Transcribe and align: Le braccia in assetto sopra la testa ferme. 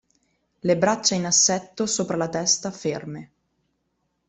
Le 0.61 0.77
braccia 0.77 1.13
in 1.13 1.27
assetto 1.27 1.85
sopra 1.85 2.17
la 2.17 2.27
testa 2.27 2.71
ferme. 2.71 3.31